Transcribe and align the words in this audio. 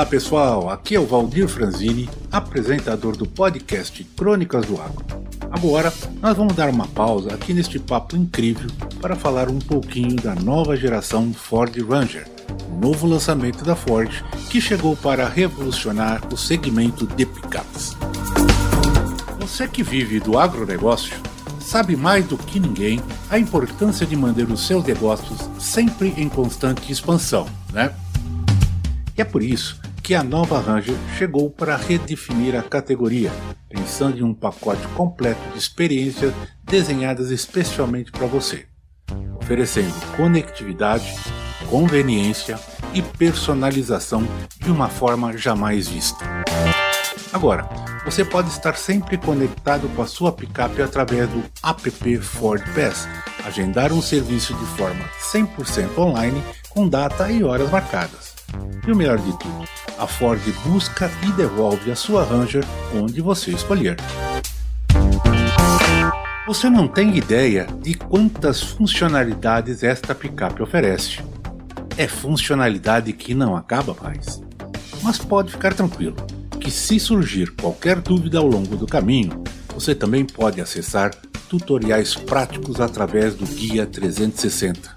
Olá, 0.00 0.08
pessoal, 0.08 0.70
aqui 0.70 0.94
é 0.94 0.98
o 0.98 1.04
Valdir 1.04 1.46
Franzini, 1.46 2.08
apresentador 2.32 3.14
do 3.14 3.26
podcast 3.26 4.02
Crônicas 4.16 4.64
do 4.64 4.80
Agro. 4.80 5.04
Agora 5.50 5.92
nós 6.22 6.34
vamos 6.34 6.54
dar 6.56 6.70
uma 6.70 6.86
pausa 6.86 7.34
aqui 7.34 7.52
neste 7.52 7.78
papo 7.78 8.16
incrível 8.16 8.70
para 8.98 9.14
falar 9.14 9.50
um 9.50 9.58
pouquinho 9.58 10.16
da 10.16 10.34
nova 10.34 10.74
geração 10.74 11.34
Ford 11.34 11.76
Ranger, 11.86 12.26
novo 12.80 13.06
lançamento 13.06 13.62
da 13.62 13.76
Ford 13.76 14.10
que 14.48 14.58
chegou 14.58 14.96
para 14.96 15.28
revolucionar 15.28 16.26
o 16.32 16.36
segmento 16.36 17.06
de 17.06 17.26
picapes. 17.26 17.94
Você 19.38 19.68
que 19.68 19.82
vive 19.82 20.18
do 20.18 20.38
agronegócio 20.38 21.14
sabe 21.60 21.94
mais 21.94 22.24
do 22.24 22.38
que 22.38 22.58
ninguém 22.58 23.02
a 23.28 23.38
importância 23.38 24.06
de 24.06 24.16
manter 24.16 24.50
os 24.50 24.66
seus 24.66 24.82
negócios 24.82 25.38
sempre 25.58 26.14
em 26.16 26.26
constante 26.26 26.90
expansão, 26.90 27.46
né? 27.70 27.94
E 29.14 29.20
é 29.20 29.24
por 29.24 29.42
isso 29.42 29.78
que 30.10 30.14
a 30.16 30.24
nova 30.24 30.58
Ranger 30.58 30.96
chegou 31.16 31.48
para 31.48 31.76
redefinir 31.76 32.56
a 32.56 32.64
categoria, 32.64 33.30
pensando 33.68 34.18
em 34.18 34.24
um 34.24 34.34
pacote 34.34 34.84
completo 34.96 35.40
de 35.52 35.58
experiências 35.60 36.34
desenhadas 36.64 37.30
especialmente 37.30 38.10
para 38.10 38.26
você, 38.26 38.66
oferecendo 39.40 39.94
conectividade, 40.16 41.14
conveniência 41.68 42.58
e 42.92 43.00
personalização 43.00 44.26
de 44.58 44.72
uma 44.72 44.88
forma 44.88 45.38
jamais 45.38 45.86
vista. 45.86 46.24
Agora, 47.32 47.68
você 48.04 48.24
pode 48.24 48.48
estar 48.48 48.76
sempre 48.76 49.16
conectado 49.16 49.88
com 49.94 50.02
a 50.02 50.08
sua 50.08 50.32
picape 50.32 50.82
através 50.82 51.28
do 51.28 51.44
app 51.62 52.18
Ford 52.18 52.64
Pass, 52.74 53.08
agendar 53.46 53.92
um 53.92 54.02
serviço 54.02 54.54
de 54.54 54.66
forma 54.76 55.04
100% 55.32 55.96
online 55.98 56.42
com 56.68 56.88
data 56.88 57.30
e 57.30 57.44
horas 57.44 57.70
marcadas 57.70 58.39
e 58.90 58.92
o 58.92 58.96
melhor 58.96 59.18
de 59.18 59.38
tudo, 59.38 59.64
a 59.96 60.06
Ford 60.06 60.40
busca 60.64 61.10
e 61.22 61.32
devolve 61.32 61.90
a 61.90 61.96
sua 61.96 62.24
Ranger 62.24 62.64
onde 62.94 63.20
você 63.20 63.52
escolher. 63.52 63.96
Você 66.46 66.68
não 66.68 66.88
tem 66.88 67.16
ideia 67.16 67.68
de 67.80 67.94
quantas 67.94 68.60
funcionalidades 68.60 69.84
esta 69.84 70.14
picape 70.14 70.62
oferece. 70.62 71.20
É 71.96 72.08
funcionalidade 72.08 73.12
que 73.12 73.32
não 73.32 73.56
acaba 73.56 73.96
mais. 74.02 74.42
Mas 75.02 75.18
pode 75.18 75.52
ficar 75.52 75.72
tranquilo, 75.72 76.16
que 76.60 76.70
se 76.70 76.98
surgir 76.98 77.52
qualquer 77.52 78.00
dúvida 78.00 78.38
ao 78.38 78.46
longo 78.46 78.76
do 78.76 78.86
caminho, 78.86 79.44
você 79.72 79.94
também 79.94 80.24
pode 80.24 80.60
acessar 80.60 81.14
tutoriais 81.48 82.14
práticos 82.16 82.80
através 82.80 83.34
do 83.34 83.46
Guia 83.46 83.86
360, 83.86 84.96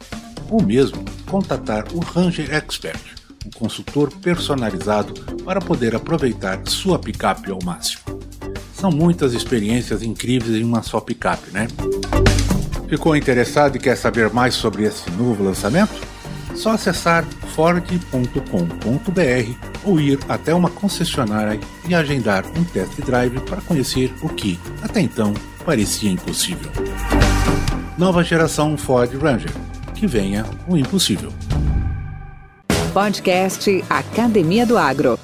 ou 0.50 0.64
mesmo 0.64 1.06
contatar 1.30 1.86
o 1.94 2.00
Ranger 2.00 2.54
Expert 2.54 3.23
consultor 3.54 4.12
personalizado 4.22 5.14
para 5.44 5.62
poder 5.62 5.96
aproveitar 5.96 6.60
sua 6.66 7.00
picape 7.00 7.52
ao 7.52 7.60
máximo. 7.64 8.02
São 8.74 8.92
muitas 8.92 9.34
experiências 9.34 10.02
incríveis 10.04 10.56
em 10.56 10.64
uma 10.64 10.84
só 10.84 11.00
picape, 11.00 11.52
né? 11.52 11.68
Ficou 12.90 13.16
interessado 13.16 13.78
e 13.78 13.80
quer 13.80 13.96
saber 13.96 14.30
mais 14.32 14.54
sobre 14.54 14.84
esse 14.84 15.10
novo 15.12 15.44
lançamento? 15.44 15.94
Só 16.56 16.72
acessar 16.72 17.26
ford.com.br 17.56 18.40
ou 19.84 20.00
ir 20.00 20.20
até 20.30 20.54
uma 20.54 20.70
concessionária 20.70 21.60
e 21.88 21.96
agendar 21.96 22.46
um 22.58 22.64
test 22.64 23.00
drive 23.02 23.40
para 23.42 23.62
conhecer 23.62 24.14
o 24.22 24.30
que, 24.30 24.60
até 24.82 25.02
então, 25.02 25.34
parecia 25.66 26.12
impossível. 26.12 26.72
Nova 27.98 28.24
geração 28.24 28.78
Ford 28.78 29.12
Ranger. 29.22 29.52
Que 29.94 30.08
venha 30.08 30.46
o 30.68 30.76
impossível. 30.76 31.32
Podcast 32.94 33.84
Academia 33.90 34.68
do 34.68 34.78
Agro. 34.78 35.20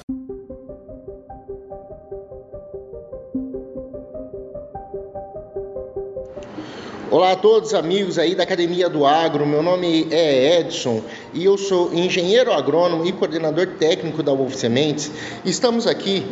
Olá 7.12 7.30
a 7.30 7.36
todos 7.36 7.72
amigos 7.72 8.18
aí 8.18 8.34
da 8.34 8.42
Academia 8.42 8.88
do 8.88 9.06
Agro, 9.06 9.46
meu 9.46 9.62
nome 9.62 10.08
é 10.10 10.58
Edson 10.58 11.00
e 11.32 11.44
eu 11.44 11.56
sou 11.56 11.94
engenheiro 11.94 12.52
agrônomo 12.52 13.06
e 13.06 13.12
coordenador 13.12 13.68
técnico 13.78 14.20
da 14.20 14.32
Wolf 14.32 14.54
Sementes. 14.54 15.12
Estamos 15.44 15.86
aqui 15.86 16.26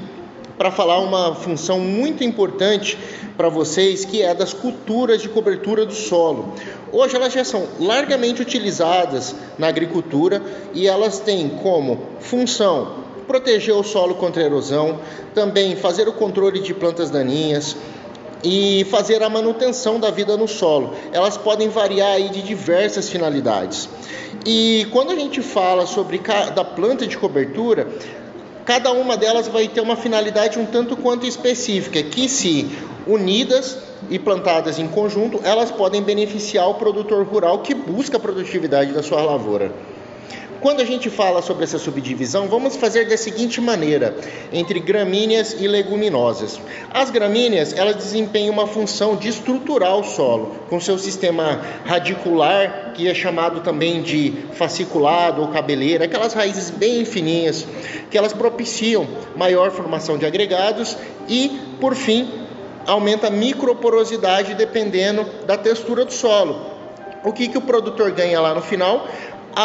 para 0.59 0.73
falar 0.73 0.99
uma 0.99 1.35
função 1.35 1.79
muito 1.79 2.25
importante 2.25 2.99
para 3.37 3.49
vocês, 3.49 4.05
que 4.05 4.21
é 4.21 4.35
das 4.35 4.53
culturas 4.53 5.23
de 5.23 5.29
cobertura 5.29 5.87
do 5.87 5.95
solo. 5.95 6.55
Hoje 6.93 7.15
elas 7.15 7.33
já 7.33 7.45
são 7.45 7.67
largamente 7.79 8.43
utilizadas 8.43 9.35
na 9.57 9.69
agricultura 9.69 10.43
e 10.75 10.89
elas 10.89 11.21
têm 11.21 11.49
como 11.49 12.01
função 12.19 13.07
proteger 13.29 13.75
o 13.75 13.85
solo 13.85 14.17
contra 14.17 14.43
erosão, 14.43 14.99
também 15.35 15.77
fazer 15.77 16.09
o 16.09 16.13
controle 16.13 16.61
de 16.61 16.73
plantas 16.73 17.11
daninhas, 17.11 17.77
e 18.43 18.87
fazer 18.91 19.23
a 19.23 19.29
manutenção 19.29 19.99
da 19.99 20.11
vida 20.11 20.37
no 20.37 20.47
solo. 20.47 20.95
Elas 21.13 21.37
podem 21.37 21.69
variar 21.69 22.13
aí 22.13 22.29
de 22.29 22.43
diversas 22.43 23.09
finalidades. 23.09 23.89
E 24.47 24.87
quando 24.93 25.11
a 25.11 25.17
gente 25.17 25.43
fala 25.43 25.87
sobre 25.87 26.19
da 26.55 26.65
planta 26.65 27.07
de 27.07 27.19
cobertura, 27.19 27.89
cada 28.69 28.93
uma 28.93 29.17
delas 29.17 29.49
vai 29.49 29.67
ter 29.67 29.81
uma 29.81 29.97
finalidade 29.97 30.59
um 30.59 30.67
tanto 30.67 30.95
quanto 30.95 31.25
específica, 31.27 32.03
que 32.03 32.29
se 32.29 32.71
unidas 33.07 33.79
e 34.11 34.19
plantadas 34.19 34.79
em 34.79 34.87
conjunto, 34.87 35.41
elas 35.43 35.71
podem 35.71 36.03
beneficiar 36.03 36.69
o 36.69 36.75
produtor 36.75 37.27
rural 37.27 37.61
que 37.61 37.73
busca 37.73 38.19
a 38.19 38.21
produtividade 38.21 38.93
da 38.93 39.03
sua 39.03 39.23
lavoura. 39.23 39.73
Quando 40.61 40.81
a 40.81 40.85
gente 40.85 41.09
fala 41.09 41.41
sobre 41.41 41.63
essa 41.63 41.79
subdivisão, 41.79 42.49
vamos 42.49 42.75
fazer 42.75 43.09
da 43.09 43.17
seguinte 43.17 43.61
maneira, 43.61 44.17
entre 44.53 44.81
gramíneas 44.81 45.55
e 45.57 45.69
leguminosas. 45.69 46.61
As 46.91 47.11
gramíneas, 47.11 47.73
elas 47.73 47.95
desempenham 47.95 48.55
uma 48.55 48.67
função 48.67 49.15
de 49.15 49.29
estruturar 49.29 49.97
o 49.97 50.03
solo, 50.03 50.57
com 50.69 50.81
seu 50.81 50.99
sistema 50.99 51.61
radicular, 51.85 52.93
que 52.93 53.07
é 53.07 53.15
chamado 53.15 53.61
também 53.61 54.03
de 54.03 54.35
fasciculado 54.55 55.43
ou 55.43 55.49
cabeleira, 55.49 56.07
aquelas 56.07 56.35
raízes 56.35 56.71
bem 56.71 57.05
fininhas, 57.05 57.65
que 58.11 58.19
elas 58.19 58.33
propiciam 58.33 59.07
maior 59.37 59.71
formação 59.71 60.19
de 60.19 60.27
agregados 60.27 60.97
e, 61.29 61.57
por 61.81 61.95
fim, 61.95 62.29
aumenta 62.85 63.29
a 63.29 63.31
microporosidade 63.31 64.55
dependendo 64.57 65.25
da 65.47 65.57
textura 65.57 66.05
do 66.05 66.13
solo. 66.13 66.79
O 67.25 67.33
que, 67.33 67.49
que 67.49 67.59
o 67.59 67.61
produtor 67.61 68.11
ganha 68.11 68.41
lá 68.41 68.55
no 68.55 68.63
final? 68.63 69.07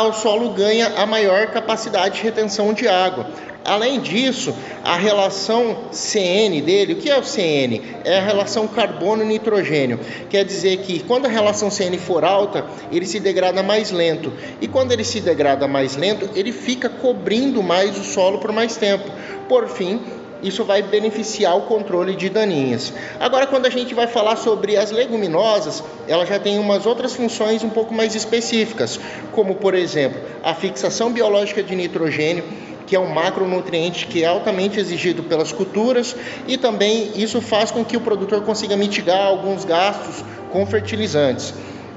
O 0.02 0.14
solo 0.14 0.50
ganha 0.50 0.88
a 0.98 1.06
maior 1.06 1.48
capacidade 1.48 2.16
de 2.16 2.24
retenção 2.24 2.74
de 2.74 2.88
água. 2.88 3.28
Além 3.66 4.02
disso, 4.02 4.54
a 4.84 4.98
relação 4.98 5.86
CN 5.92 6.62
dele, 6.62 6.94
o 6.94 6.96
que 6.98 7.10
é 7.10 7.18
o 7.18 7.24
CN? 7.24 7.82
É 8.04 8.18
a 8.18 8.22
relação 8.22 8.68
carbono-nitrogênio. 8.68 10.00
Quer 10.30 10.44
dizer 10.44 10.78
que 10.80 11.00
quando 11.00 11.28
a 11.28 11.30
relação 11.30 11.72
CN 11.72 11.98
for 11.98 12.26
alta, 12.26 12.66
ele 12.92 13.06
se 13.06 13.22
degrada 13.22 13.64
mais 13.64 13.90
lento. 13.90 14.34
E 14.60 14.68
quando 14.68 14.92
ele 14.92 15.06
se 15.06 15.22
degrada 15.22 15.66
mais 15.66 15.96
lento, 15.96 16.30
ele 16.36 16.52
fica 16.52 16.90
cobrindo 16.90 17.64
mais 17.64 17.98
o 17.98 18.04
solo 18.04 18.40
por 18.40 18.52
mais 18.52 18.76
tempo. 18.76 19.10
Por 19.48 19.70
fim, 19.70 20.02
isso 20.44 20.64
vai 20.64 20.82
beneficiar 20.82 21.58
o 21.58 21.62
controle 21.62 22.16
de 22.16 22.30
daninhas. 22.30 22.94
Agora, 23.20 23.48
quando 23.48 23.66
a 23.66 23.70
gente 23.70 23.94
vai 23.94 24.08
falar 24.08 24.36
sobre 24.36 24.78
as 24.78 24.92
leguminosas, 24.92 25.84
ela 26.08 26.26
já 26.26 26.38
tem 26.38 26.60
umas 26.60 26.86
outras 26.86 27.14
funções 27.14 27.64
um 27.64 27.70
pouco 27.70 27.94
mais 27.94 28.14
específicas, 28.14 29.00
como 29.32 29.56
por 29.56 29.74
exemplo, 29.74 30.22
a 30.44 30.54
fixação 30.54 31.12
biológica 31.12 31.64
de 31.64 31.76
nitrogênio, 31.76 32.44
que 32.86 32.96
é 32.96 33.00
um 33.00 33.08
macronutriente 33.08 34.08
que 34.08 34.24
é 34.24 34.28
altamente 34.28 34.80
exigido 34.80 35.24
pelas 35.24 35.52
culturas, 35.52 36.16
e 36.48 36.58
também 36.58 37.12
isso 37.16 37.42
faz 37.42 37.72
com 37.72 37.84
que 37.84 37.98
o 37.98 38.02
produtor 38.02 38.42
consiga 38.44 38.76
mitigar 38.76 39.26
alguns 39.26 39.64
gastos 39.66 40.24
com 40.52 40.66
fertilizantes. 40.66 41.54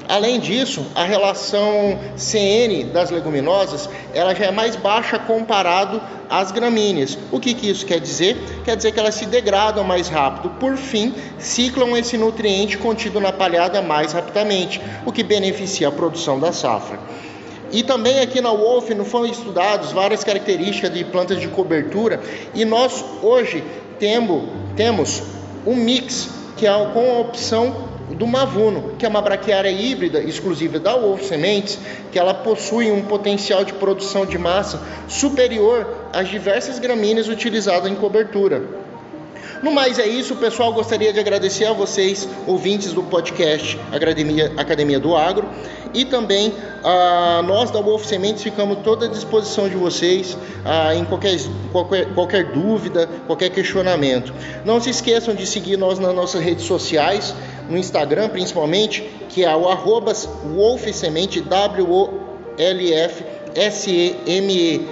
Além 0.08 0.38
disso, 0.38 0.86
a 0.94 1.04
relação 1.04 1.98
CN 2.16 2.84
das 2.84 3.10
leguminosas 3.10 3.88
ela 4.14 4.34
já 4.34 4.46
é 4.46 4.50
mais 4.50 4.76
baixa 4.76 5.18
comparado 5.18 6.00
às 6.30 6.52
gramíneas. 6.52 7.18
O 7.32 7.40
que, 7.40 7.54
que 7.54 7.68
isso 7.68 7.84
quer 7.84 8.00
dizer? 8.00 8.36
Quer 8.64 8.76
dizer 8.76 8.92
que 8.92 9.00
elas 9.00 9.16
se 9.16 9.26
degradam 9.26 9.82
mais 9.82 10.08
rápido, 10.08 10.50
por 10.60 10.76
fim, 10.76 11.12
ciclam 11.38 11.96
esse 11.96 12.16
nutriente 12.16 12.78
contido 12.78 13.20
na 13.20 13.32
palhada 13.32 13.82
mais 13.82 14.12
rapidamente, 14.12 14.80
o 15.04 15.10
que 15.10 15.22
beneficia 15.22 15.88
a 15.88 15.92
produção 15.92 16.38
da 16.38 16.52
safra. 16.52 16.98
E 17.72 17.82
também 17.82 18.20
aqui 18.20 18.40
na 18.40 18.50
Wolf 18.50 18.88
foram 19.06 19.26
estudados 19.26 19.90
várias 19.90 20.22
características 20.22 20.92
de 20.92 21.04
plantas 21.04 21.40
de 21.40 21.48
cobertura 21.48 22.20
e 22.54 22.64
nós 22.64 23.04
hoje 23.22 23.64
temos, 23.98 24.44
temos 24.76 25.22
um 25.66 25.74
mix 25.74 26.28
que 26.56 26.66
é 26.66 26.70
com 26.92 27.16
a 27.16 27.20
opção 27.20 27.96
do 28.10 28.26
Mavuno, 28.26 28.94
que 28.98 29.04
é 29.04 29.08
uma 29.08 29.20
braquiária 29.20 29.70
híbrida 29.70 30.20
exclusiva 30.20 30.78
da 30.78 30.96
Wolf 30.96 31.24
Sementes, 31.24 31.78
que 32.12 32.18
ela 32.18 32.32
possui 32.32 32.90
um 32.90 33.02
potencial 33.02 33.64
de 33.64 33.72
produção 33.72 34.24
de 34.24 34.38
massa 34.38 34.80
superior 35.08 36.08
às 36.12 36.28
diversas 36.28 36.78
gramíneas 36.78 37.28
utilizadas 37.28 37.90
em 37.90 37.94
cobertura. 37.94 38.85
No 39.66 39.72
mais 39.72 39.98
é 39.98 40.06
isso, 40.06 40.36
pessoal. 40.36 40.72
Gostaria 40.72 41.12
de 41.12 41.18
agradecer 41.18 41.64
a 41.64 41.72
vocês, 41.72 42.28
ouvintes 42.46 42.92
do 42.92 43.02
podcast 43.02 43.76
Academia, 43.90 44.52
Academia 44.56 45.00
do 45.00 45.16
Agro, 45.16 45.48
e 45.92 46.04
também 46.04 46.54
a 46.84 47.42
nós 47.44 47.72
da 47.72 47.80
Wolf 47.80 48.04
Sementes 48.04 48.44
ficamos 48.44 48.78
toda 48.84 49.06
à 49.06 49.08
disposição 49.08 49.68
de 49.68 49.74
vocês 49.74 50.38
em 50.96 51.04
qualquer, 51.04 51.36
qualquer, 51.72 52.14
qualquer 52.14 52.52
dúvida, 52.52 53.08
qualquer 53.26 53.50
questionamento. 53.50 54.32
Não 54.64 54.80
se 54.80 54.90
esqueçam 54.90 55.34
de 55.34 55.44
seguir 55.44 55.76
nós 55.76 55.98
nas 55.98 56.14
nossas 56.14 56.40
redes 56.40 56.64
sociais, 56.64 57.34
no 57.68 57.76
Instagram 57.76 58.28
principalmente, 58.28 59.02
que 59.30 59.44
é 59.44 59.56
o 59.56 59.68
arroba 59.68 60.12
Wolf 60.44 60.86
Semente, 60.92 61.40
W-O-L-F 61.40 63.24
S-E-M-E-N-T-E-S. 63.56 64.86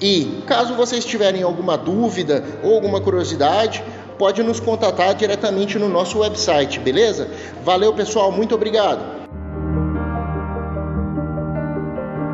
E 0.00 0.42
caso 0.46 0.74
vocês 0.74 1.04
tiverem 1.04 1.42
alguma 1.42 1.76
dúvida 1.76 2.42
ou 2.62 2.74
alguma 2.74 3.00
curiosidade, 3.00 3.82
pode 4.16 4.40
nos 4.42 4.58
contatar 4.60 5.14
diretamente 5.14 5.78
no 5.78 5.88
nosso 5.88 6.20
website, 6.20 6.80
beleza? 6.80 7.28
Valeu, 7.64 7.92
pessoal, 7.92 8.32
muito 8.32 8.54
obrigado. 8.54 9.18